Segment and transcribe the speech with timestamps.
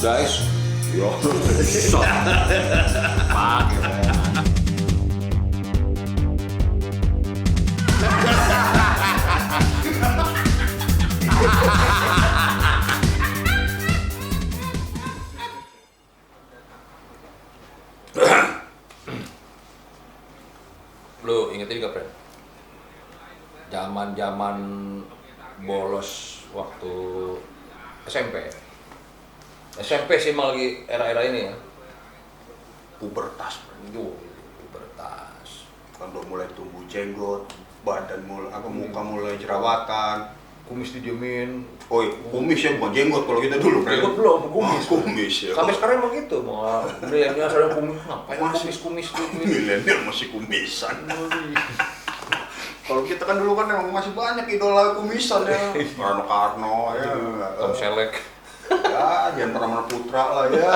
[0.00, 0.40] Dijs?
[0.40, 1.10] Eh, ja.
[1.90, 2.06] Zat.
[3.34, 4.13] Maken,
[30.24, 31.54] sih emang lagi era-era ini ya.
[32.96, 34.16] pubertas Itu
[34.64, 35.68] pubertas.
[35.94, 37.44] kan udah mulai tumbuh jenggot
[37.84, 40.32] badan mulai apa muka mulai jerawatan
[40.64, 41.60] Kumis didiemin.
[41.92, 44.00] oh iya, kumis ya bukan jenggot kalau kita dulu Fred.
[44.00, 44.84] Jenggot belum, kumis.
[44.88, 46.40] Oh, kumis ya Sampai sekarang emang gitu.
[46.40, 46.64] Mau
[47.04, 48.72] milenial ada kumis, ngapain Masih.
[48.80, 49.28] kumis-kumis tuh?
[49.44, 50.96] milenial masih kumisan
[52.84, 57.12] kalau kita kan dulu kan emang masih banyak idola kumisan ya Karno Karno ya
[57.60, 58.12] Tom Selleck.
[58.94, 60.70] Ya jangan pernah mana putra lah ya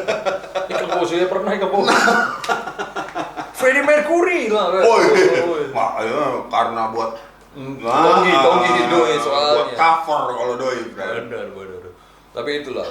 [0.70, 1.90] Ikan Bosu ya pernah ikan Bosu.
[3.58, 4.72] Freddie Mercury lah.
[4.80, 5.44] oh iya
[6.00, 7.12] ya, karena buat
[7.50, 9.54] Hmm, Nah, Tonggi, Tonggi doi soalnya.
[9.58, 11.26] buat cover kalau doi Fred.
[11.26, 11.82] Benar, benar.
[12.30, 12.86] Tapi itulah.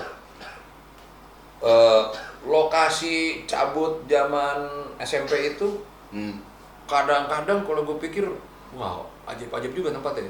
[1.60, 2.02] Eh,
[2.44, 4.68] lokasi cabut zaman
[5.00, 5.80] SMP itu
[6.12, 6.44] Hmm.
[6.86, 8.28] kadang-kadang kalau gue pikir,
[8.74, 10.28] wow, ajaib-ajaib juga tempatnya.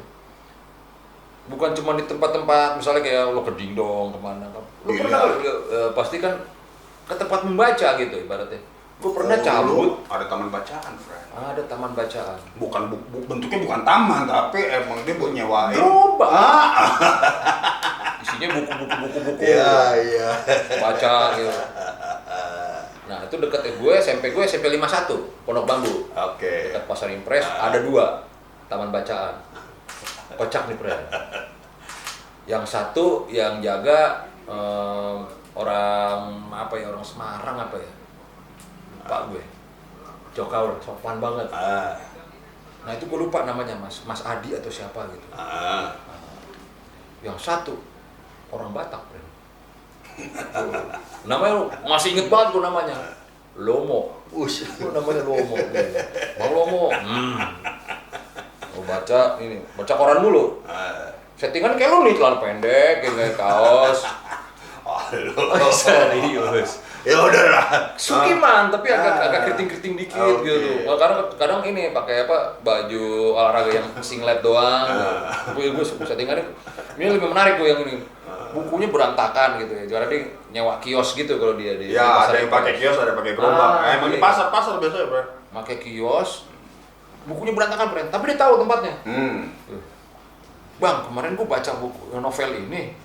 [1.49, 4.63] Bukan cuma di tempat-tempat misalnya kayak lo ke Dingdong ke mana kan.
[4.79, 5.01] Lo Iya.
[5.01, 6.33] pernah eh, pasti kan
[7.03, 8.61] ke tempat membaca gitu ibaratnya.
[8.99, 11.23] Gue pernah Oh, cabut, dulu ada taman bacaan, Fred.
[11.33, 12.35] ada taman bacaan.
[12.53, 15.71] Bukan bu- bu- bentuknya bukan taman, tapi emang dia buat nyewain.
[15.71, 16.27] Gerobak.
[16.29, 16.69] Ah,
[18.19, 19.41] Isinya buku-buku buku-buku.
[19.41, 20.29] iya.
[20.77, 21.47] baca gitu.
[23.07, 26.69] Nah itu deket gue SMP gue SMP 51 Pondok Bambu Oke.
[26.69, 28.21] dekat Pasar Impres ada dua
[28.67, 29.33] taman bacaan
[30.39, 30.95] kocak nih Pre
[32.47, 35.17] yang satu yang jaga em,
[35.53, 37.91] orang apa ya orang Semarang apa ya
[39.03, 39.43] lupa gue
[40.31, 41.99] Jokau sopan banget Ah,
[42.87, 45.91] nah itu gue lupa namanya mas Mas Adi atau siapa gitu ah.
[47.19, 47.75] yang satu
[48.55, 49.21] orang Batak Pre.
[51.29, 52.95] namanya masih inget banget gue namanya
[53.59, 54.61] Lomo Us.
[54.77, 55.57] Namanya Lomo.
[56.37, 56.93] Bang Lomo.
[56.93, 57.37] Hmm.
[58.79, 60.63] Mau baca ini, baca koran mulu.
[60.63, 61.11] Ah.
[61.35, 64.07] Settingan kayak lu nih celana pendek, kayak kaos.
[64.87, 65.35] Aduh.
[65.75, 66.79] Serius.
[67.03, 67.91] Ya udahlah.
[67.95, 69.27] Sukiman, tapi agak Ah.
[69.27, 70.47] agak keriting-keriting dikit Oke.
[70.47, 70.87] gitu.
[70.87, 72.55] Kadang kadang ini pakai apa?
[72.63, 73.03] Baju
[73.35, 74.87] olahraga yang singlet doang.
[74.87, 75.51] Ah.
[75.51, 76.47] Gue gue settingannya
[76.95, 77.99] ini lebih menarik gue yang ini.
[78.49, 79.83] Bukunya berantakan gitu ya.
[79.87, 80.21] Karena dia
[80.55, 83.19] nyewa kios gitu kalau dia di di Ya, pasar ada yang pakai kios, ada yang
[83.19, 83.71] pakai gerobak.
[83.75, 84.23] Ah, emang di iya.
[84.23, 85.27] pasar-pasar biasanya, Fred.
[85.51, 86.48] pakai kios
[87.27, 88.93] bukunya berantakan friend tapi dia tahu tempatnya.
[89.03, 89.37] Hmm.
[90.79, 92.95] bang kemarin gua baca buku novel ini.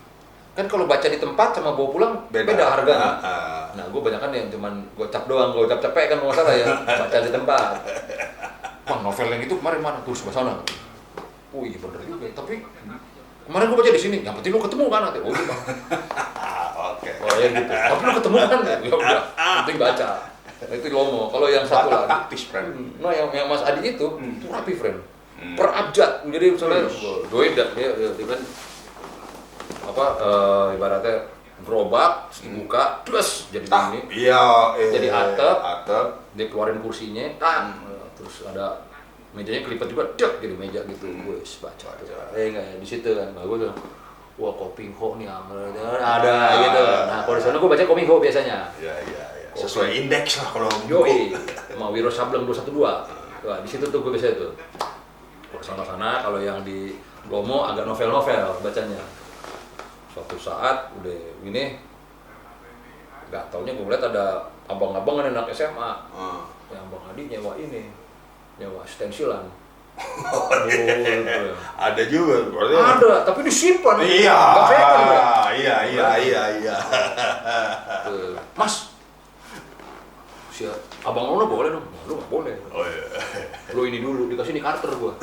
[0.54, 2.78] Kan kalau baca di tempat sama bawa pulang beda, Beda.
[2.78, 3.66] harganya Ah.
[3.74, 5.50] nah gua banyak kan yang cuman gocap doang.
[5.50, 6.66] Gocap capek kan nggak salah ya.
[6.86, 7.74] Baca di tempat.
[8.86, 9.98] Bang novel yang itu kemarin mana?
[10.06, 10.54] Tuh sebelah sana
[11.54, 12.66] oh iya bener juga tapi
[13.46, 14.18] kemarin gua baca di sini.
[14.22, 15.18] Yang penting lu ketemu kan nanti.
[15.18, 15.60] Oh iya bang.
[16.94, 17.10] Oke.
[17.18, 17.72] oh ya gitu.
[17.74, 18.60] Tapi lu ketemu kan?
[18.86, 19.22] Ya udah
[19.66, 20.33] penting baca
[20.68, 22.66] itu lomo kalau yang satu Batak lagi taktis, Fred.
[22.98, 24.34] Nah yang, yang Mas Adi itu, Hmm.
[24.34, 24.98] itu rapi friend.
[25.34, 25.54] Hmm.
[25.54, 26.22] Per abjad.
[26.24, 27.26] Jadi misalnya Wih.
[27.26, 28.40] doi dah dia, dia, dia kan
[29.84, 31.16] apa eh, ibaratnya
[31.60, 34.42] gerobak terus dibuka terus jadi Ah, ini iya,
[34.74, 35.58] eh, Jadi atap.
[35.60, 36.06] atap.
[36.32, 38.04] dia keluarin kursinya tak Hmm.
[38.14, 38.82] terus ada
[39.30, 41.24] mejanya kelipat juga dek jadi meja gitu Hmm.
[41.24, 43.78] gue baca tuh eh enggak ya di situ kan gue bilang
[44.34, 48.58] wah kopi ho nih ada gitu nah kalau di sana gue baca kopi ho biasanya
[48.76, 49.62] Iya, iya, iya.
[49.62, 51.30] Sesuai indeks lah kalau Yoi,
[51.70, 52.74] sama Wiro Sableng 212.
[53.44, 54.48] Wah, di situ tuh gue biasa itu.
[55.54, 56.98] Kalau sana sana kalau yang di
[57.30, 59.00] Lomo agak novel-novel bacanya.
[60.12, 61.78] Suatu saat udah ini
[63.30, 65.92] nggak taunya gue lihat ada abang-abang kan anak SMA.
[66.12, 66.42] Ah.
[66.72, 67.90] Yang abang Adi nyewa ini,
[68.58, 69.44] nyewa stensilan.
[70.34, 71.54] Oh, Oh, gitu ya.
[71.78, 72.74] Ada juga, berarti.
[72.74, 74.02] Ada, tapi disimpan.
[74.02, 74.38] Iya.
[75.54, 76.76] Iya, iya, iya, iya.
[78.02, 78.34] Tuh.
[78.58, 78.90] Mas,
[80.54, 80.62] si
[81.02, 81.82] abang lo boleh dong?
[82.06, 82.54] Lu nggak boleh.
[82.70, 83.04] Oh iya.
[83.74, 85.12] Lu ini dulu, dikasih nih Carter gua.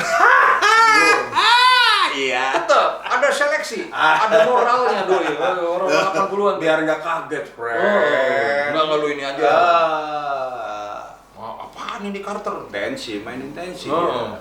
[2.12, 2.52] Iya.
[2.60, 5.32] Tetap ada seleksi, ada moralnya doi.
[5.80, 6.56] Orang 80-an.
[6.60, 8.76] Biar nggak kaget, Oh, friend.
[8.76, 9.48] enggak enggak lu ini aja.
[9.48, 11.00] Ah.
[11.40, 12.68] Oh, apaan ini Carter?
[12.68, 13.88] Tensi, mainin tensi.
[13.88, 14.36] Oh.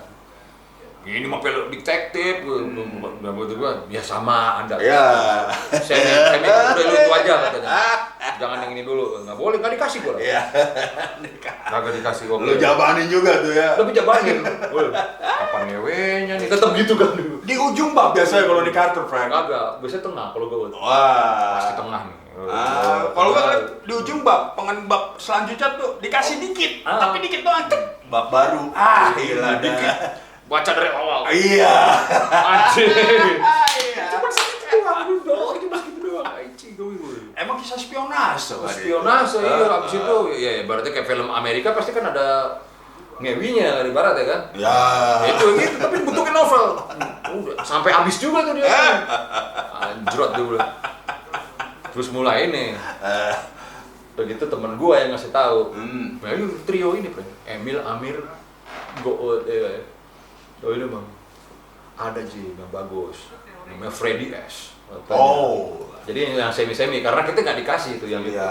[1.07, 3.71] Ini mah film detektif, nggak begitu gua.
[3.87, 4.75] Ya sama Anda.
[4.75, 5.47] Ya.
[5.71, 7.69] Saya saya udah lu itu aja katanya.
[8.41, 9.21] Jangan yang ini dulu.
[9.21, 10.17] Nggak boleh, nggak dikasih gua.
[10.17, 10.41] Iya.
[11.71, 12.37] Kagak dikasih gua.
[12.41, 13.77] Lu jabanin juga tuh ya.
[13.77, 14.41] Tapi jabanin.
[15.21, 16.47] Kapan ngewenya nih?
[16.49, 17.37] Tetap gitu kan dulu.
[17.45, 19.29] Di ujung bak biasanya kalau di kartu, Frank.
[19.29, 20.57] Kagak, biasanya tengah kalau gue.
[20.73, 21.61] Wah.
[21.61, 22.17] Pasti tengah nih.
[22.41, 26.97] Ah, kalau nggak di ujung bab, pengen bab selanjutnya tuh dikasih dikit, Ah.
[26.97, 28.09] tapi dikit doang cek.
[28.09, 28.71] Bab baru.
[28.73, 29.77] Ah, gila dikit.
[29.85, 30.17] dah.
[30.49, 31.19] Baca dari awal.
[31.29, 31.75] Iya.
[32.31, 32.89] Anjing.
[33.45, 34.03] Ah, iya.
[34.09, 36.25] Cuma segitu doang, itu doang, cuma segitu doang.
[36.25, 37.19] Anjing, gue gue.
[37.41, 38.69] Emang kisah spionase kan?
[38.69, 39.49] Spionase, itu?
[39.49, 39.65] iya.
[39.65, 39.97] Ah, Abis ah.
[39.97, 42.53] itu, ya berarti kayak film Amerika pasti kan ada
[43.17, 44.41] ngewinya kan ibarat ya kan.
[44.53, 44.77] Ya.
[45.27, 46.65] itu gitu tapi bentuknya novel
[47.31, 48.65] udah sampai habis juga tuh dia
[49.71, 50.71] anjrot dia bilang.
[51.89, 53.35] terus mulai nih Eh,
[54.11, 56.17] udah gitu temen gua yang ngasih tahu Hmm.
[56.17, 57.23] nah ini trio ini Bro.
[57.45, 58.19] Emil Amir
[58.99, 59.85] Goot eh
[60.59, 61.05] oh ini bang
[61.95, 63.29] ada sih yang bagus
[63.65, 65.15] namanya Freddy S Katanya.
[65.15, 65.87] Oh.
[66.07, 68.49] Jadi yang semi semi karena kita nggak dikasih tuh yang itu Iya.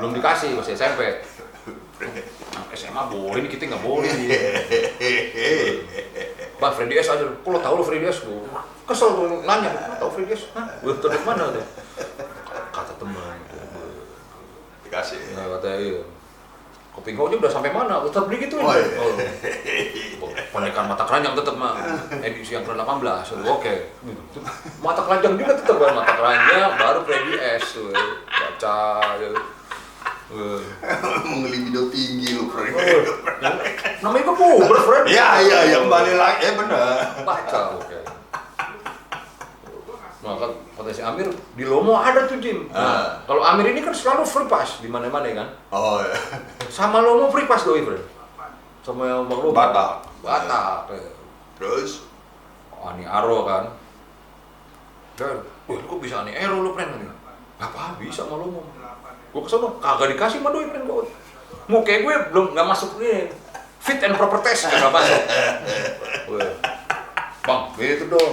[0.00, 1.00] belum dikasih masih SMP
[2.72, 4.08] SMA boleh kita nggak boleh
[6.60, 8.20] Bang Freddy S aja, lo tau lo Freddy S?
[8.20, 10.52] Gua kesel tuh nanya, tau Freddy S?
[10.52, 10.68] Hah?
[10.84, 11.64] Gue dari mana tuh?
[12.68, 13.36] Kata teman.
[14.84, 15.40] Dikasih.
[15.40, 16.02] Nah katanya iya.
[17.00, 18.04] Kopi aja udah sampai mana?
[18.04, 19.24] Tetap beli gitu Oh, iya.
[20.50, 21.72] Pendekar mata keranjang tetap mah
[22.26, 23.40] edisi yang ke-18.
[23.48, 23.74] Oke.
[24.78, 27.80] Mata keranjang juga tetap kan mata keranjang baru Freddy S.
[28.28, 28.78] Baca
[29.16, 29.28] ya.
[30.30, 30.60] Eh.
[31.24, 32.52] Emang libido tinggi lu.
[32.52, 33.58] Yang-
[33.98, 35.04] Namanya juga puber, friend.
[35.08, 36.40] Iya, iya, yang kembali lagi.
[36.42, 36.96] Eh, bener.
[37.24, 38.19] baca oke nah
[40.20, 41.24] kan kata si Amir
[41.56, 42.68] di Lomo ada tuh Jim.
[42.68, 43.04] Nah, Ah.
[43.24, 45.48] kalau Amir ini kan selalu free pass di mana mana kan?
[45.72, 46.12] Oh, iya.
[46.68, 48.04] sama Lomo free pass doi friend
[48.84, 49.56] sama yang Bang Lomo.
[49.56, 50.04] Batak.
[50.20, 50.92] Batak.
[50.92, 51.08] Eh.
[51.56, 52.04] Terus?
[52.76, 53.64] Ani Aro kan?
[55.16, 56.92] Dan wah kok bisa Ani Aro lu friend
[57.56, 58.60] Gak apa bisa sama Lomo.
[59.30, 61.04] Gua ke sana kagak dikasih sama doi friend gua
[61.70, 63.30] mau kayak gue belum nggak masuk nih.
[63.78, 65.22] Fit and proper test nggak masuk
[67.40, 68.32] bang gitu dong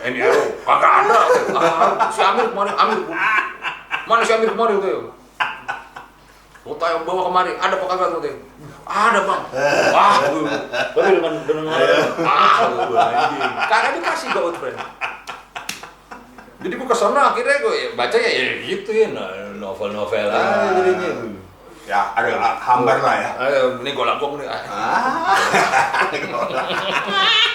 [0.00, 1.18] Ini Ero, kagak ada.
[1.60, 2.98] Ah, si Amir kemarin, Amir.
[4.08, 5.12] Mana si Amir kemarin tuh?
[6.64, 8.36] Kota yang bawa kemari, ada apa kagak tuh?
[8.88, 9.42] Ada bang.
[9.92, 10.44] Wah, tuh.
[10.96, 11.64] tapi dengan dengan
[12.24, 13.40] ah, tuh, anjing.
[13.68, 14.78] Kagak dikasih gue friend.
[16.60, 19.06] Jadi gue ke sana akhirnya gue ya, baca ya, ya gitu ya,
[19.56, 21.10] novel-novel aja jadinya.
[21.88, 23.30] Ya, ada hambar lah ya.
[23.36, 24.48] Ayo, ini gue lakukan nih.
[24.48, 24.60] Ah,
[26.40, 27.49] Ah.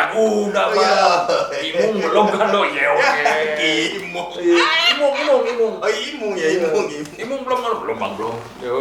[0.00, 0.92] Kan udah Oh, iya.
[0.96, 1.60] bang.
[1.60, 3.68] Imung belum kan lo, ya oke.
[4.00, 4.28] Imung.
[4.40, 4.64] Iya,
[4.96, 5.74] Imung, imung, imung.
[5.76, 7.16] Oh, imung ya, imung, imung.
[7.20, 7.72] Imung belum kan?
[7.84, 8.36] Belum bang, belum.
[8.64, 8.72] Ya,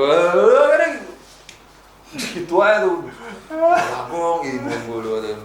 [0.71, 0.93] kadang
[2.15, 2.97] gitu aja tuh.
[3.51, 5.39] Lagong, imung gue tuh.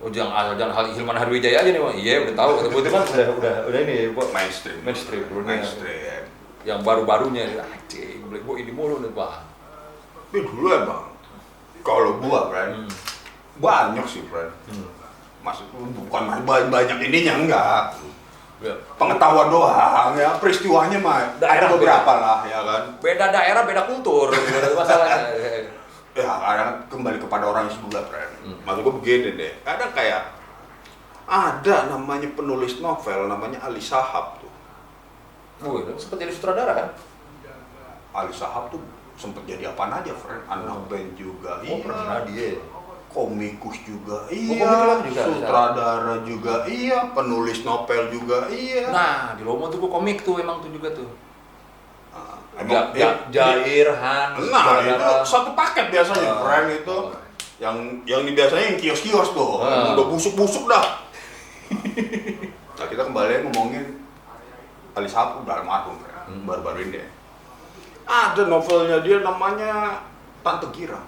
[0.00, 1.94] Oh jangan, jangan hal Hilman Harwijaya aja nih bang.
[2.00, 2.50] Iya udah tahu.
[2.72, 4.08] Itu kan udah, udah, udah ini.
[4.16, 4.80] Gua, Mainstream.
[4.80, 5.44] Mainstream, bro.
[5.44, 6.24] Mainstream.
[6.64, 9.44] Yang baru-barunya, anjing, gue ini mulu nih bang.
[10.32, 11.04] Tapi dulu emang,
[11.84, 12.88] kalau gua, Bran, Hmm.
[13.60, 14.48] banyak sih, Bran.
[14.72, 14.88] Hmm.
[15.40, 17.84] Maksud bukan banyak, banyak ininya enggak.
[18.60, 18.76] Ya.
[19.00, 22.82] Pengetahuan doang ya, peristiwanya mah Daerah ada beberapa lah ya kan.
[23.00, 24.28] Beda daerah, beda kultur.
[24.28, 25.20] Beda masalahnya.
[26.12, 28.28] Ya kadang kembali kepada orang juga, Bran.
[28.44, 28.58] Hmm.
[28.68, 30.36] Maksud gua begini deh, kadang kayak
[31.24, 34.52] ada namanya penulis novel namanya Ali Sahab tuh.
[35.64, 36.88] Wih, sempet jadi sutradara kan?
[38.10, 38.82] Ali Sahab tuh
[39.14, 40.42] sempet jadi apa aja, friend.
[40.50, 40.84] Anak Oh.
[40.90, 41.80] band juga, Oh, iya.
[41.80, 42.58] pernah dia.
[43.10, 44.70] Komikus juga, Oh, iya.
[45.02, 47.10] komikus juga, Sutradara juga, iya.
[47.10, 48.86] Penulis novel juga, iya.
[48.86, 51.10] Nah, di Lomo tuh gue komik tuh emang tuh juga tuh.
[52.14, 52.38] Nah,
[52.70, 56.38] Ja, ja, Jair, Hans, Nah, itu satu paket biasanya, Ah.
[56.44, 56.96] friend itu.
[57.58, 57.76] Yang
[58.06, 59.92] yang ini biasanya yang kios-kios tuh, Ah.
[59.98, 61.02] udah busuk-busuk dah.
[62.78, 64.06] nah, kita kembali ngomongin
[64.94, 66.26] Ali udah almarhum, friend.
[66.30, 66.42] Hmm.
[66.46, 67.08] Baru-baru ini deh.
[68.06, 70.02] Ada novelnya dia namanya
[70.42, 71.06] Tante Girang.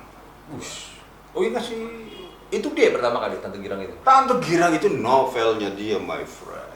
[0.54, 0.91] Ush.
[1.32, 1.80] Oh iya sih.
[2.52, 3.96] Itu dia pertama kali Tante Girang itu.
[4.04, 6.68] Tante Girang itu novelnya dia, my friend.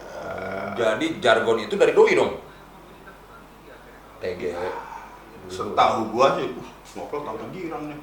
[0.73, 2.41] Jadi jargon itu dari doi dong.
[4.17, 4.41] TG.
[5.47, 7.99] Setahu gua sih, uh, novel Tante Girang nih.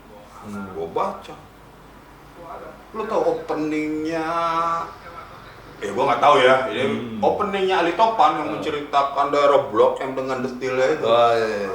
[0.47, 0.71] Hmm.
[0.79, 1.35] Gua baca.
[2.95, 4.29] Lu tahu openingnya?
[5.83, 6.71] Eh, gua nggak tahu ya.
[6.71, 7.19] Ini Hmm.
[7.19, 8.53] openingnya Ali Topan yang Ah.
[8.55, 11.05] menceritakan daerah Blok M dengan detailnya itu.
[11.11, 11.69] Oh, iya, iya.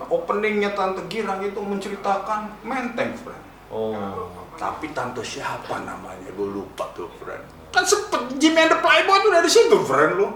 [0.00, 3.44] Nah, openingnya Tante Girang itu menceritakan Menteng, friend.
[3.68, 4.28] Oh.
[4.56, 6.28] Tapi tante siapa namanya?
[6.32, 7.44] Gue lupa tuh, friend.
[7.68, 10.28] Kan sempet Jimmy and the Playboy tuh dari situ, friend lu.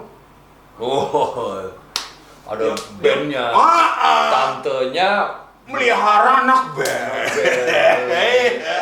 [0.77, 1.65] Oh.
[2.43, 3.45] Ada Ya, bandnya.
[3.51, 4.27] Ah, ah.
[4.29, 5.09] Tantenya
[5.63, 7.23] melihara anak band.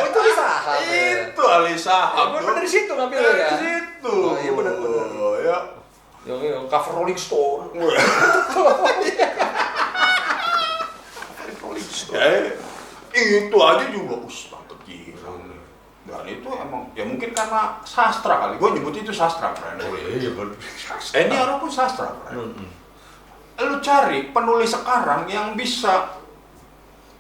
[0.02, 1.30] Oh, itu Ali Sahab, ya?
[1.30, 2.18] Itu Ali Sahab.
[2.18, 3.52] Ah, bener dari situ ngambilnya Dari ya?
[3.56, 4.12] situ.
[4.12, 5.06] Oh, iya, bener, bener.
[5.46, 5.58] Ya.
[6.26, 7.70] Yang, yang cover Rolling Stone.
[7.74, 7.98] Rolling
[12.02, 12.61] Stone.
[13.12, 15.62] Itu aja juga us tante girang nih.
[16.08, 18.58] Dan itu emang ya mungkin karena sastra kali.
[18.58, 19.84] Gue nyebut itu sastra, friend.
[19.84, 20.56] Oh iya, bener.
[21.14, 22.56] Eni Arok pun sastra, friend.
[22.58, 22.72] Hmm.
[23.62, 26.18] Lu cari penulis sekarang yang bisa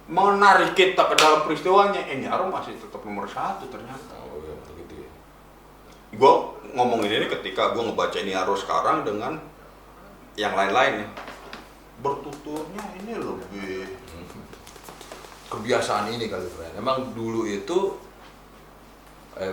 [0.09, 2.01] menarik kita ke dalam peristiwanya.
[2.09, 4.17] Eni Arok masih tetap nomor satu ternyata.
[4.27, 5.11] Oh iya, begitu ya.
[6.17, 6.33] Gue
[6.73, 9.37] ngomongin ini ketika gue ngebaca Eni Arok sekarang dengan
[10.39, 11.09] yang lain-lain ya.
[12.01, 14.00] Bertuturnya ini lebih
[15.51, 16.79] kebiasaan ini kali friend.
[16.79, 17.99] Emang dulu itu
[19.35, 19.51] eh,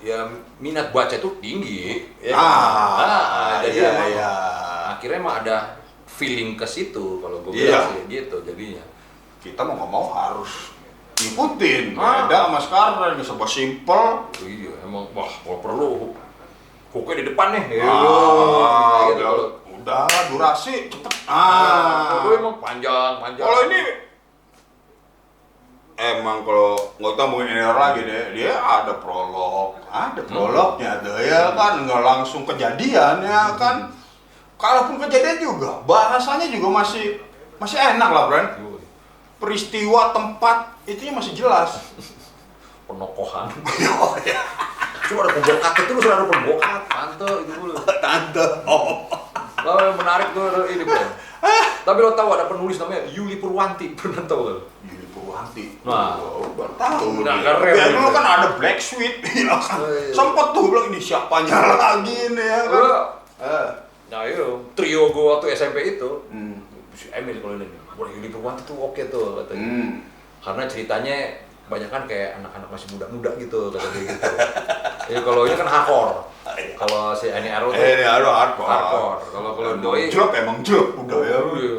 [0.00, 2.06] ya minat baca itu tinggi.
[2.22, 2.38] Ya, kan?
[2.38, 4.32] Ah, jadi iya, emang iya.
[4.94, 5.56] akhirnya emang ada
[6.06, 7.66] feeling ke situ kalau gue Iya.
[7.66, 8.84] bilang sih gitu jadinya.
[9.36, 10.74] kita mau nggak mau harus
[11.16, 12.26] ngikutin Ah.
[12.26, 13.94] beda sama sekarang serba simple
[14.26, 15.90] Oh, iya, emang wah kalau perlu
[16.90, 17.78] hooknya di depan nih.
[17.78, 19.22] ah, gitu.
[19.22, 19.30] udah,
[19.70, 23.46] udah durasi cepet Ah, ah gue emang panjang, panjang.
[23.46, 23.80] kalau ini
[25.96, 28.24] emang kalau nggak tahu mungkin ini lagi deh.
[28.36, 29.80] Dia ada prolog.
[29.88, 31.84] Ada prolognya tuh ya kan?
[31.84, 33.90] Nggak langsung kejadian ya kan?
[34.56, 37.20] Kalaupun kejadian juga bahasanya juga masih
[37.56, 38.46] masih enak lah Bran
[39.36, 41.92] peristiwa tempat itu masih jelas.
[42.86, 43.50] Penokohan.
[44.00, 44.40] oh ya
[45.06, 47.74] Cuma ada pembokat itu lu selalu pembokat, tante itu dulu.
[48.02, 48.46] tante.
[48.66, 49.06] Oh.
[49.62, 50.98] Lalu yang menarik tuh ini bro.
[51.86, 54.42] Tapi lo tahu ada penulis namanya Yuli Purwanti, pernah tahu?
[54.50, 54.58] Kan?
[55.26, 55.64] Purwanti.
[55.82, 56.14] Nah.
[56.16, 57.08] Oh, baru tahu.
[57.20, 59.76] Nah, keren Ya, dulu kan ada Black Sweet, ya kan.
[59.76, 60.10] Oh, iya.
[60.10, 62.70] Sempet tuh bilang ini siapanya lagi nih ya kan.
[62.70, 62.98] Gua,
[63.36, 63.68] Eh.
[64.06, 66.62] nah itu trio gue waktu SMP itu, Hmm.
[66.92, 69.60] si Emil kalau ini, wah Yuli Purwanti tuh oke tuh katanya.
[69.60, 69.90] Hmm.
[70.38, 71.16] Karena ceritanya
[71.66, 74.30] banyak kan kayak anak-anak masih muda-muda gitu kata dia gitu.
[75.08, 76.14] ya kalau ini kan hardcore.
[76.76, 78.70] Kalau si Ani Arrow tuh Eh, ini aduh hardcore.
[78.70, 79.18] hardcore.
[79.28, 81.38] Kalau kalau Doi jelek emang jelek udah ya.
[81.58, 81.74] Iya,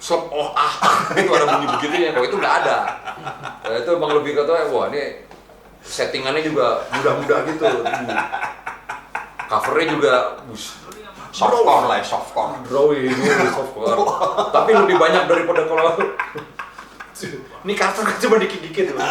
[0.00, 0.96] Slop, oh ah, ah.
[1.20, 2.10] itu ada bunyi begitu ya.
[2.16, 2.76] Kalau itu nggak ada.
[3.62, 5.22] Nah, itu emang lebih kata, wah ini
[5.84, 7.64] settingannya juga muda-muda gitu.
[9.50, 10.12] Covernya juga,
[10.46, 10.78] bus,
[11.30, 12.58] Softcore lah, ya, softcore.
[12.66, 13.14] drawing,
[13.54, 13.94] softcore.
[14.50, 15.94] Tapi lebih banyak daripada kalau
[17.62, 19.04] ini cover kan cuma dikit-dikit loh.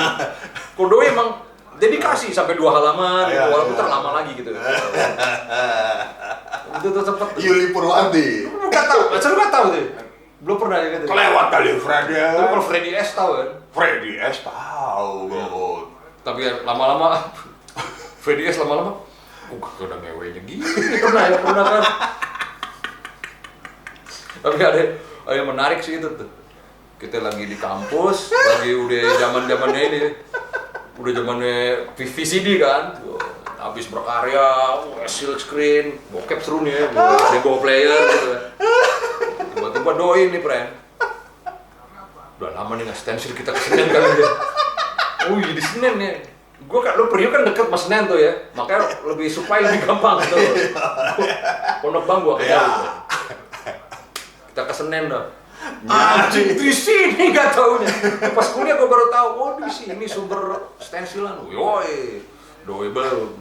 [0.90, 1.46] Doi emang
[1.80, 3.80] dedikasi sampai dua halaman, Iya, walaupun iya.
[3.80, 4.52] terlama lagi gitu.
[6.80, 7.28] itu tuh sempet.
[7.40, 8.50] Yuli Purwanti.
[8.50, 9.86] Bukan tahu, saya nggak tahu tuh.
[10.40, 11.06] Belum pernah ya gitu.
[11.08, 12.28] Kelewat kali Fred ya.
[12.36, 13.50] Tapi kalau Freddy S tahu kan.
[13.76, 15.14] Freddy S tahu.
[15.28, 15.86] Bud.
[16.24, 17.32] Tapi ya lama-lama
[18.24, 19.10] Freddy S lama-lama
[19.50, 20.62] oh udah ngewenya gini
[21.02, 21.84] pernah ya pernah kan
[24.40, 24.82] tapi ada
[25.26, 26.30] ada yang menarik sih itu tuh
[27.02, 30.00] kita lagi di kampus lagi udah zaman zamannya ini
[31.02, 31.58] udah zamannya
[31.98, 33.00] VCD kan
[33.60, 38.32] habis berkarya wah, silk screen bokep seru nih ya ada bawa player gitu
[39.90, 40.70] tiba-tiba doi nih friend
[42.40, 44.30] udah lama nih nggak stensil kita ke Senen kali ya
[45.28, 46.14] oh iya di Senen ya.
[46.60, 48.36] Gue kan lo Priok kan deket mas Senen tuh ya.
[48.52, 50.38] Makanya lebih supaya lebih gampang gitu
[51.84, 52.60] pondok bang gua Iya.
[52.60, 52.72] kenal
[54.52, 55.26] kita ke Senen dah
[55.88, 57.92] Anjing di sini nggak taunya.
[58.32, 61.52] Pas kuliah gue baru tahu, oh di sini sumber stensilan.
[61.52, 62.24] Yoi,
[62.64, 63.36] doi baru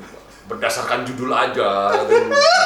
[0.50, 1.94] berdasarkan judul aja,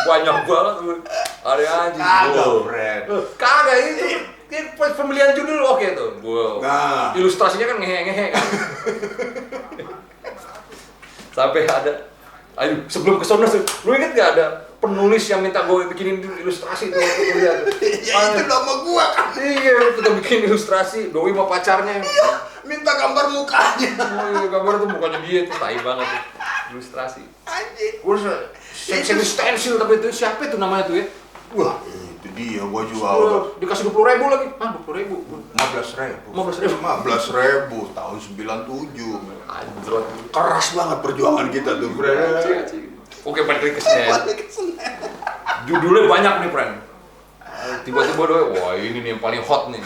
[0.09, 1.05] banyak banget.
[1.43, 1.99] Ada aja.
[1.99, 2.47] Kagak.
[2.71, 3.03] Fred.
[3.39, 4.05] Kagak itu.
[4.53, 6.11] Ini pemilihan judul oke tuh.
[6.21, 6.61] Wow.
[6.61, 7.17] Nah.
[7.17, 8.47] Ilustrasinya kan ngehe-ngehe kan.
[11.33, 12.13] Sampai ada
[12.53, 17.01] Ayo, sebelum ke sono, lu inget gak ada penulis yang minta gue bikinin ilustrasi tuh
[17.01, 17.73] waktu kuliah tuh?
[17.81, 19.33] Ya itu nama gua kan.
[19.41, 22.05] Iya, kita bikin ilustrasi, doi sama pacarnya.
[22.69, 23.89] Minta gambar mukanya.
[23.97, 26.23] Iya, gambar tuh mukanya dia tuh, tai banget tuh.
[26.77, 27.25] Ilustrasi.
[27.49, 27.95] Anjing.
[28.05, 28.17] Gue
[28.77, 31.09] section stensil tapi itu siapa itu namanya tuh ya?
[31.53, 35.15] Wah, itu dia gua Gua udah dikasih dua puluh ribu lagi, ah dua puluh ribu.
[35.53, 36.79] 15 ribu 15 ribu.
[37.05, 40.05] 15 ribu tahun 97 Anjrot.
[40.33, 42.69] keras banget perjuangan kita tuh Fred
[43.23, 44.11] Oke, balik lagi ke Senen.
[45.63, 46.75] Judulnya banyak nih, friend.
[47.87, 49.79] Tiba-tiba doi, wah ini nih yang paling hot nih.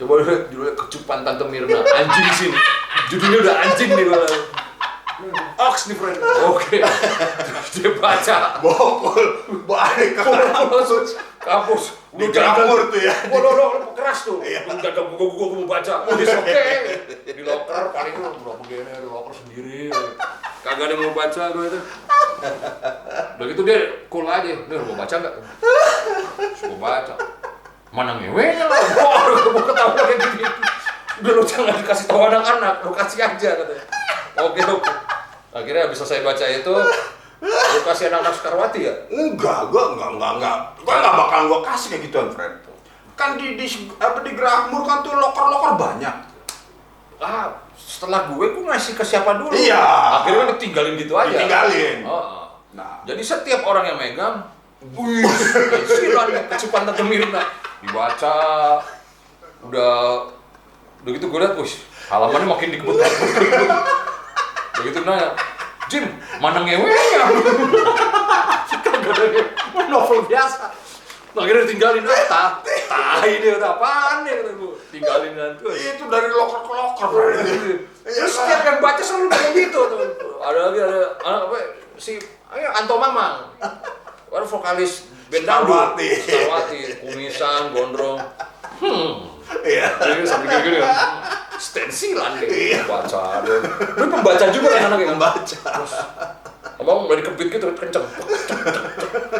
[0.00, 2.56] Coba dulu judulnya kecupan Tante Mirna, anjing sini.
[3.12, 4.24] Judulnya udah anjing nih gua.
[5.60, 6.18] Ox nih, friend.
[6.48, 6.80] Oke.
[7.76, 8.36] Dia baca.
[8.64, 9.26] bokol
[9.68, 11.14] balik ke kampus.
[11.40, 11.82] Kampus.
[12.10, 13.14] Di Gramur tuh ya.
[13.30, 14.40] waduh waduh keras tuh.
[14.40, 16.08] Nggak ada gua gua gua mau baca.
[16.08, 16.64] Oh di oke.
[17.28, 19.80] Di loker paling lu udah begini di loker sendiri.
[20.60, 21.80] Kagak ada mau baca gue itu.
[23.36, 23.78] Udah gitu dia
[24.10, 24.48] cool aja.
[24.48, 25.34] Nih mau baca nggak?
[26.66, 27.14] Gua baca.
[27.90, 30.44] Mana ngewenya lah wah mau ketawa kayak gini.
[31.20, 33.84] Udah lu jangan dikasih tahu anak-anak lu kasih aja katanya.
[34.40, 35.09] Oke oke
[35.50, 36.74] akhirnya habis selesai baca itu
[37.40, 38.94] lu kasih anak-anak Sekarwati ya?
[39.08, 40.56] Enggak gua enggak enggak enggak.
[40.84, 42.54] Gua enggak bakal gua kasih kayak gituan Fred
[43.20, 43.68] kan di di
[44.00, 46.14] apa di Gramur kan tuh loker-loker banyak.
[47.20, 49.52] Ah setelah gue gue ngasih ke siapa dulu?
[49.52, 49.76] Iya.
[50.22, 51.36] akhirnya kan ditinggalin gitu aja.
[51.36, 51.98] Ditinggalin.
[52.08, 52.46] Oh, oh.
[52.72, 54.48] Nah, jadi setiap orang yang megang
[54.96, 55.28] wih
[56.48, 57.44] kecupan tante Mirna.
[57.84, 58.40] Dibaca.
[59.68, 60.24] Udah
[61.04, 61.74] udah gitu gue liat wih
[62.12, 62.96] halamannya makin dikebut
[64.80, 65.36] begitu nanya
[65.90, 66.04] Jim
[66.40, 67.22] mana ngewenya
[68.80, 69.42] kagak ada ngewe.
[69.90, 70.72] novel biasa
[71.30, 76.28] akhirnya ditinggalin ah tah tah ini udah apaan ya kata gue tinggalin nanti itu dari
[76.28, 77.08] loker ke loker.
[77.08, 78.26] Kan?
[78.26, 79.98] setiap yang baca selalu kayak gitu tuh.
[80.42, 81.56] Ada lagi ada anak apa
[81.94, 82.18] si
[82.50, 83.54] ayo Anto Mamang.
[84.30, 85.88] Baru vokalis band dangdut.
[85.98, 88.18] Starwati, kumisan, gondrong.
[88.82, 89.30] Hmm.
[89.62, 89.86] Iya.
[90.02, 90.98] Jadi sambil kayak gini kan.
[91.60, 93.44] Stensilan gitu baca.
[93.44, 95.18] Dia dia pembaca juga kan anaknya kan.
[95.20, 95.58] Baca.
[96.80, 98.06] Abang udah dikebit gitu kenceng.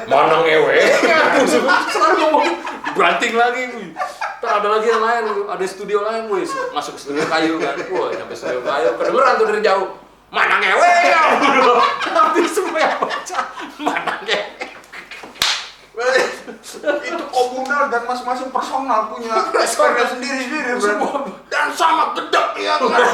[0.05, 0.77] Mana ngewe?
[1.89, 2.45] Selalu ngomong
[2.93, 3.97] dibanting lagi.
[4.41, 6.45] Ntar ada lagi yang lain, ada studio lain, wih
[6.77, 7.77] masuk ke studio kayu kan.
[7.93, 9.89] Wah, nyampe studio kayu, kedengeran tuh dari jauh.
[10.29, 11.23] Mana ngewe ya?
[12.13, 13.39] Hampir semua yang baca.
[13.81, 14.61] Mana ngewe?
[16.81, 20.01] itu komunal dan masing-masing personal punya Personal.
[20.01, 20.81] Fred.
[20.81, 21.29] Semua.
[21.61, 23.05] Dan sama gedek ya kan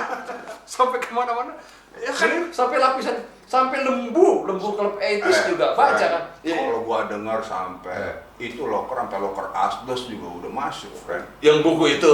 [0.72, 1.52] Sampai ke mana-mana.
[2.00, 3.12] Ya kan, sampai lapisan,
[3.44, 6.22] sampai lembu, lembu klub 80s juga baca Fred, kan.
[6.40, 6.56] Iya.
[6.56, 11.28] kalau gua dengar sampai itu loker sampai loker asdos juga udah masuk friend.
[11.44, 12.12] Yang buku itu.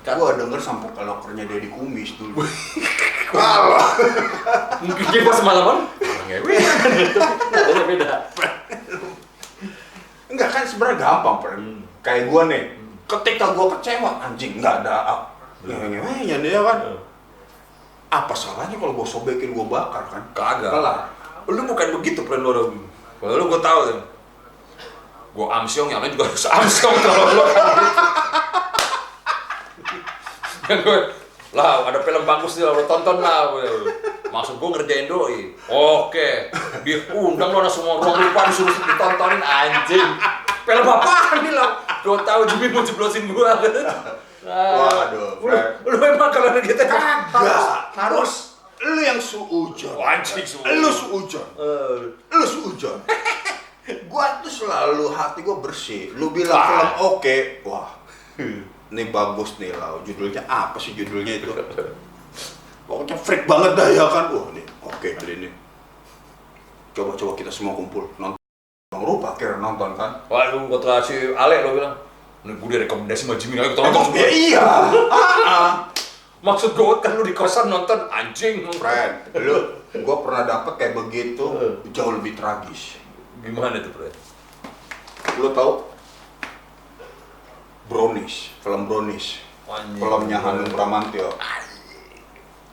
[0.00, 2.40] Kan gua denger sampai ke lokernya Deddy Kumis dulu.
[3.28, 3.76] Kalau
[4.88, 5.84] mungkin dia pas malaman
[6.32, 6.56] ngewe
[7.52, 8.10] beda beda
[10.32, 11.60] enggak kan sebenarnya gampang friend.
[11.60, 11.80] Hmm.
[12.00, 15.26] kayak gua nih ketika gua kecewa anjing nggak ada
[16.32, 16.78] ya kan
[18.12, 20.22] apa salahnya kalau gua sobekin gua bakar kan?
[20.36, 20.68] Kagak.
[20.68, 20.98] Kelar.
[21.48, 22.78] lu bukan begitu friend lu orang
[23.18, 24.00] kalau lu gue tahu tuh
[25.32, 27.44] gue amsyong yang lain juga harus amsyong kalau lu
[30.66, 30.98] kan gue
[31.58, 33.52] lah ada film bagus nih lo tonton lah
[34.32, 35.52] maksud gue ngerjain doi.
[35.68, 36.48] Oke.
[36.80, 40.08] Diundang lo ada semua ruang lupa disuruh ditontonin anjing.
[40.64, 43.50] Film apa nih lah gue tahu Jimmy mau jeblosin gue
[44.42, 45.54] Waduh, lu,
[45.86, 46.82] lu emang kalau ada kita.
[46.82, 47.30] Kagak.
[47.30, 47.66] harus.
[47.94, 48.32] Harus.
[48.82, 49.94] Lu yang suujon.
[49.94, 51.46] Anjing semua lu suujon.
[51.54, 52.98] Eh, lu suujon.
[54.10, 56.10] Gua tuh selalu hati gua bersih.
[56.18, 56.66] Lu bilang Ah.
[56.66, 57.36] film oke.
[57.62, 57.94] Wah.
[58.90, 60.02] Ini bagus nih lau.
[60.02, 61.46] Judulnya apa sih judulnya itu?
[62.82, 64.34] Pokoknya freak banget dah ya kan.
[64.34, 65.48] Wah nih oke kali ini.
[66.90, 68.41] Coba coba kita semua kumpul nonton
[69.00, 70.20] Rupa akhirnya nonton kan.
[70.28, 71.96] Waduh, gue kasih Ale lo bilang,
[72.44, 74.66] nih gue direkomendasi sama Jimmy ayo kita nonton ya iya
[75.14, 75.70] Ah, ah.
[76.42, 78.66] Maksud gue kan lu di kosan nonton anjing.
[78.74, 81.44] friend lu gua pernah dapet kayak begitu
[81.94, 82.98] jauh lebih tragis.
[83.44, 84.14] Gimana tuh, Fred?
[85.38, 85.72] lu tahu?
[87.86, 89.38] Brownies film Brownies.
[89.70, 90.02] Anjing.
[90.02, 91.32] filmnya Hanung Bramantyo.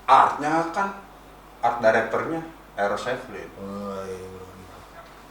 [0.10, 0.98] Artnya kan
[1.62, 2.42] art directornya
[2.74, 3.48] Eros Sheflin.
[3.62, 4.38] Oh, iya.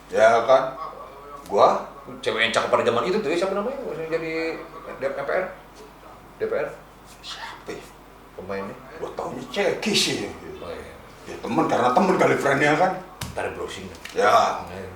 [0.08, 0.74] Ya kan
[1.46, 1.84] gua
[2.18, 3.76] Cewek yang cakep pada zaman itu tuh, ya, siapa namanya?
[3.92, 4.32] Yang jadi
[4.96, 5.44] DPR?
[6.40, 6.68] DPR?
[7.20, 7.82] siapa ya?
[8.32, 8.72] Pemainnya?
[8.96, 10.16] gua taunya Ceki sih
[10.56, 10.94] Oh iya.
[11.26, 12.92] ya temen karena temen kali friendnya kan
[13.32, 13.84] Ntar browsing.
[14.12, 14.88] ya Iya.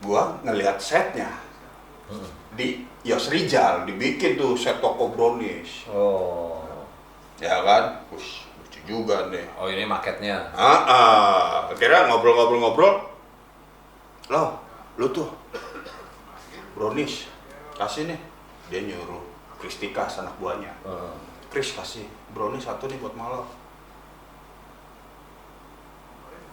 [0.00, 1.30] gua ngelihat setnya
[2.04, 2.28] Hmm.
[2.52, 6.60] di Yos Rijal dibikin tuh set toko brownies Oh.
[7.40, 10.52] ya kan Ush, lucu juga nih Oh ini marketnya.
[10.52, 11.44] ah, ah.
[11.72, 13.13] akhirnya ngobrol-ngobrol-ngobrol
[14.26, 14.56] loh
[14.96, 15.28] lu tuh
[16.72, 17.28] brownies
[17.74, 18.20] kasih nih
[18.68, 19.20] dia nyuruh
[19.54, 20.72] Kristika anak buahnya.
[21.48, 23.46] Kris kasih brownies satu nih buat malam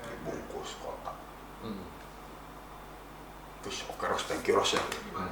[0.01, 1.15] dibungkus kotak
[1.59, 1.85] Hmm.
[3.61, 4.81] terus oke Ros thank you Ros ya
[5.11, 5.29] Hmm.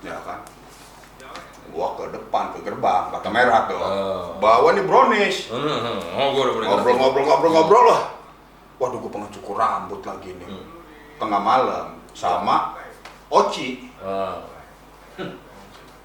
[0.00, 0.40] ya kan
[1.68, 4.26] gua ke depan ke gerbang kata merah tuh Oh.
[4.38, 6.00] bawa nih brownies hmm.
[6.16, 6.76] Oh, gue udah mulai ngerti.
[6.76, 8.02] ngobrol-ngobrol-ngobrol-ngobrol lah
[8.78, 10.66] waduh gua pengen cukur rambut lagi nih Hmm.
[11.16, 12.74] tengah malam sama
[13.28, 13.84] Oci.
[13.98, 14.40] Hmm.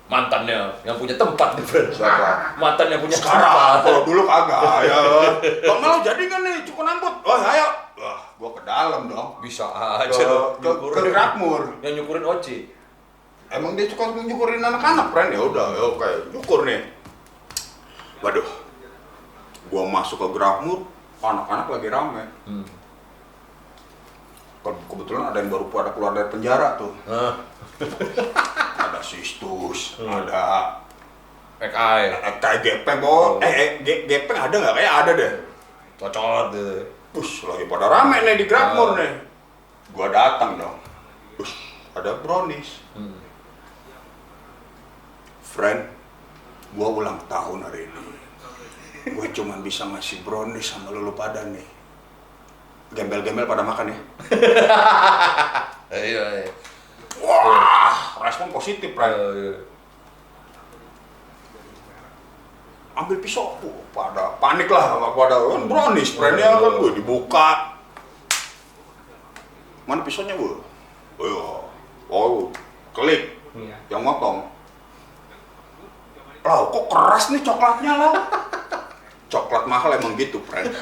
[0.03, 1.87] Mantannya yang punya tempat nih, Fred.
[1.89, 3.79] siapa Mantan yang punya sekarang tempat.
[3.81, 4.99] kalau dulu kagak ya
[5.63, 9.63] bang mau jadi kan nih cukur rambut oh ayo wah gua ke dalam dong Bisa
[9.63, 12.57] ke, aja lo ke, ke Grakmur Yang nyukurin Oci.
[13.47, 16.83] emang dia suka nyukurin anak-anak friend ya udah ya oke cukur nih
[18.19, 18.45] waduh
[19.67, 20.83] gua masuk ke Grakmur
[21.25, 22.65] anak-anak lagi rame Hmm.
[24.61, 27.35] Ke- kebetulan ada yang baru pada keluar dari penjara tuh Ah,
[28.83, 30.07] ada Sistus Hmm.
[30.09, 30.71] ada
[31.57, 32.03] PKI.
[32.37, 35.33] kayak Gepeng oh, eh, eh Ge- Gepeng ada nggak kayak ada deh
[35.95, 36.83] Cocot gitu.
[37.13, 38.99] Bus lagi pada rame nih di Grakmur Ah.
[38.99, 39.11] nih
[39.91, 40.77] gua datang dong
[41.35, 41.51] Bus
[41.93, 43.15] ada brownies Hmm.
[45.41, 45.85] friend
[46.71, 48.01] gua ulang tahun hari ini.
[49.03, 51.67] Gua cuman bisa ngasih brownies sama lu pada nih.
[52.95, 53.99] Gembel-gembel pada makan ya.
[55.93, 56.53] Iya, iya.
[57.21, 59.13] Wah, respon positif, Pren.
[59.13, 59.61] iya.
[62.97, 67.77] Ambil pisau, uh, pada panik lah, pada kan brownies, Pren ya kan, gua dibuka.
[69.85, 70.65] Mana pisaunya, Bu?
[71.21, 71.69] Oh,
[72.09, 72.49] oh,
[72.89, 73.37] klik.
[73.53, 73.77] Iya.
[73.93, 74.49] Yang motong.
[76.41, 78.13] Lau, kok keras nih coklatnya, Lau?
[79.33, 80.69] Coklat mahal emang gitu, Pren.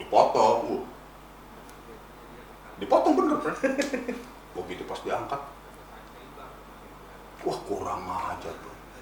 [0.00, 0.82] Dipotong, uh.
[2.80, 3.76] Dipotong bener, Pren.
[4.56, 5.36] Begitu pas diangkat.
[7.44, 8.48] Wah, kurang aja.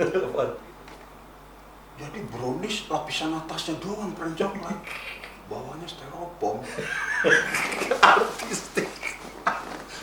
[0.02, 0.50] Apaan?
[2.02, 4.74] Jadi brownies lapisan atasnya doang, Pren coklat.
[5.46, 6.58] Bawahnya styrofoam.
[8.18, 8.90] Artistik.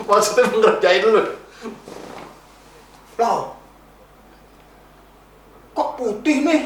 [0.08, 1.36] Maksudnya mengerjain lu.
[3.20, 3.61] Kok
[6.02, 6.62] putih nih?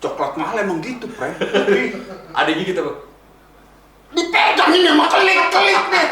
[0.00, 1.04] Coklat mahal emang gitu.
[1.12, 2.00] Putih.
[2.32, 2.98] Ada gigi gitu, Bang.
[4.16, 6.08] Dipegang ini sama kelik-kelik nih.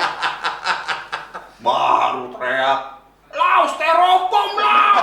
[1.58, 2.80] Baru teriak,
[3.34, 4.96] Lau, styrofoam lau.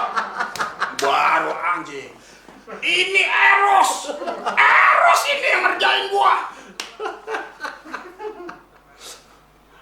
[1.01, 2.13] Baru anjing.
[2.81, 4.15] Ini Eros.
[4.53, 6.35] Eros ini yang ngerjain gua.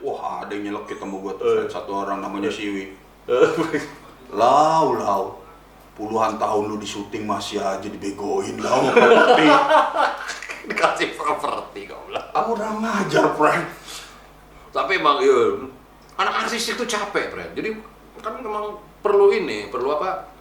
[0.04, 1.72] Wah, ada yang nyelekit sama gua tuh, Fred.
[1.72, 2.96] satu orang namanya Siwi.
[4.34, 5.43] Lau, lau.
[5.94, 8.90] Puluhan tahun lu di syuting masih aja dibegoin lau.
[8.94, 9.50] Putih.
[10.66, 12.26] Dikasih properti kau bilang.
[12.34, 13.64] Kurang ngajar, Frank.
[14.74, 15.70] Tapi emang iya,
[16.18, 17.54] anak artis itu capek, Fred.
[17.54, 17.78] Jadi
[18.26, 20.34] kan memang perlu ini, perlu apa?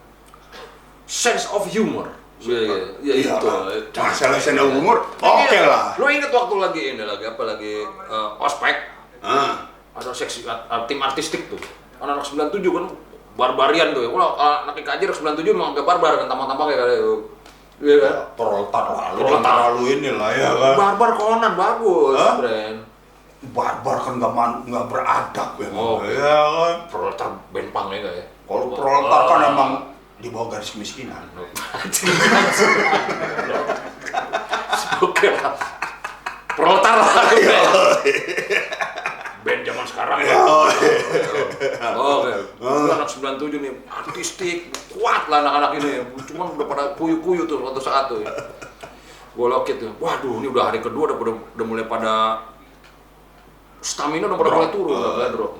[1.05, 2.09] Sense of humor.
[2.41, 3.47] Iya, iya, iya, Iya, itu.
[3.47, 3.93] Pak.
[3.95, 5.69] Masalah senda umur, oke Iya.
[5.69, 5.85] lah.
[6.01, 8.77] Lu inget waktu lagi ini lagi apa lagi eh, ospek
[9.23, 11.61] Ah, ada seksi uh, tim artistik tuh
[12.03, 12.85] anak-anak 97 kan
[13.33, 17.15] barbarian tuh ya kalau anak IKJ anak 97 memang agak barbar kan tampang-tampangnya kali itu
[17.83, 19.43] iya kan ya, proletar lah, lu Proletar.
[19.43, 20.75] terlalu ini lah ya kan.
[20.77, 22.35] barbar Conan bagus Hah?
[22.39, 22.77] Bren
[23.45, 26.75] Barbar kan nggak man- nggak beradab ya, Oh, ya kan.
[26.87, 29.51] proletar benpang ya ya Kalau proletar kan Ah.
[29.51, 29.71] emang
[30.17, 31.27] di bawah garis kemiskinan.
[35.03, 35.55] oke lah
[36.49, 37.35] proletar lah band
[39.73, 40.37] zaman sekarang ya
[41.97, 42.33] Oke,
[42.93, 44.59] anak 97 nih artistik,
[44.93, 46.05] kuat lah anak-anak ini.
[46.29, 48.21] Cuman udah pada kuyu-kuyu tuh suatu saat tuh.
[49.33, 52.45] Gue lokit tuh, waduh ini udah hari kedua udah, udah, udah mulai pada
[53.81, 55.53] stamina udah pada mulai turun, udah mulai drop.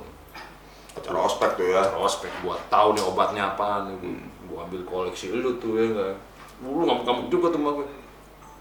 [0.93, 1.81] Acara ospek tuh ya.
[1.89, 3.97] Prospek buat tahu nih obatnya apa nih.
[4.45, 6.15] Gue ambil koleksi lu tuh ya enggak.
[6.61, 7.87] Lu ngamuk-ngamuk juga tuh sama gue.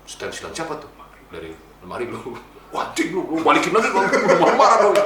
[0.08, 0.88] Stensilan siapa tuh?
[1.28, 1.52] Dari
[1.84, 2.32] lemari lu.
[2.72, 4.96] Wajib lu, lu balikin lagi kalau udah marah-marah dong.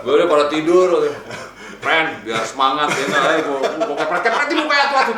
[0.00, 0.88] Gue udah pada tidur.
[1.84, 3.22] Ren, biar semangat ya nggak?
[3.28, 5.14] Ayo, gua gua kepret-kepretin lu kayak tua tuh.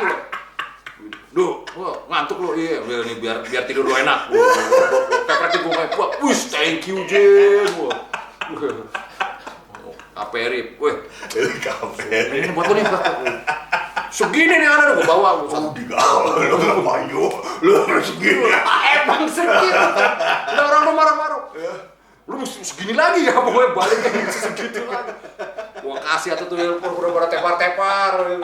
[1.31, 4.27] Duh, wah, ngantuk lu, iya, biar nih biar biar tidur lu enak.
[4.27, 7.95] Gua gua- gua kepretin gua wih, thank you Jen, gua.
[10.17, 10.95] Kaperi, weh,
[12.35, 13.03] ini buat lu nih, Pak.
[14.09, 17.23] Segini nih anak gua bawa, gua Oh, di gaul, lu nggak payu,
[17.63, 18.49] lu harus segini.
[18.97, 19.71] Emang segini.
[20.51, 21.41] Udah orang lu marah-marah.
[22.27, 25.15] Lu mesti segini lagi ya, pokoknya balik kayak segitu lagi.
[25.79, 28.43] Gua kasih atau tuh udah pada tepar-tepar.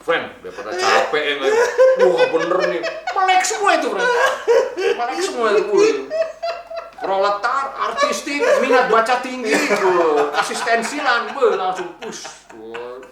[0.00, 1.52] Friend, udah pada capek ya nggak?
[2.06, 2.80] Wah bener nih,
[3.12, 4.08] melek semua itu friend.
[4.78, 5.88] Melek semua itu gue.
[6.96, 10.32] Proletar, artistik, minat baca tinggi, gue.
[10.32, 12.24] asistensilan, gue langsung push.
[12.56, 13.04] Gua.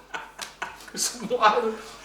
[0.94, 1.58] Semua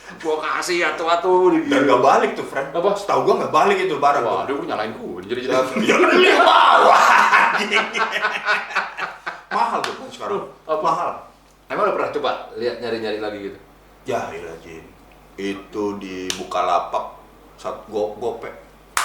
[0.10, 1.54] gue kasih atu-atu.
[1.70, 2.74] Dan nggak balik tuh, Fred.
[2.74, 2.98] Apa?
[2.98, 4.26] Setahu gua nggak balik itu barang.
[4.26, 5.86] Wah, dia nyalain gue, jadi jadi.
[5.86, 6.98] Ya kan lu yang bawa.
[9.54, 10.50] Mahal tuh kan sekarang.
[10.66, 10.79] Apa?
[10.90, 11.12] Mahal.
[11.70, 13.60] Emang lo pernah coba lihat nyari-nyari lagi gitu?
[14.10, 14.82] Ya, iya Jin.
[15.38, 17.14] Itu di Bukalapak
[17.62, 18.50] satu go gope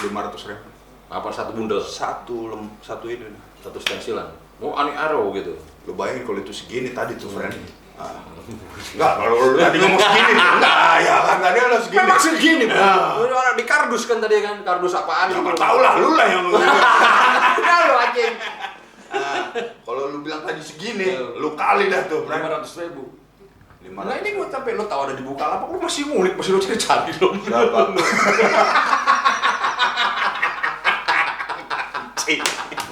[0.00, 0.64] lima ratus ribu.
[1.12, 3.28] Apa satu bundel, Satu lem, satu ini.
[3.60, 4.32] satu stensilan?
[4.64, 5.52] Mau ani arrow gitu?
[5.84, 7.52] Lu bayangin kalau itu segini tadi tuh, friend.
[8.00, 8.24] Ah.
[8.96, 12.00] Enggak, kalau lu tadi ngomong segini, enggak, ya kan tadi lu segini.
[12.00, 12.80] Memang segini, bro.
[13.24, 15.28] Ini orang di kardus kan tadi kan, kardus apaan?
[15.32, 16.44] Ya tahu lah, lu lah yang
[17.60, 18.34] Udah lo anjing
[19.14, 19.54] nah,
[19.86, 21.38] kalau lu bilang tadi segini iya.
[21.38, 22.26] lu kali dah tuh.
[22.26, 23.14] lima ratus ribu.
[23.84, 26.76] Lima nah ini gua sampai lu tahu ada dibuka, lu masih ngulik masih lu cari
[26.76, 27.94] cari dong berapa